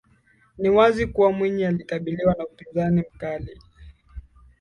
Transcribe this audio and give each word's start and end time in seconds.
Ni 0.57 0.69
wazi 0.69 1.07
kuwa 1.07 1.31
Mwinyi 1.31 1.63
alikabiliwa 1.65 2.35
na 2.37 2.45
upinzani 2.47 3.03
mkali 3.13 3.59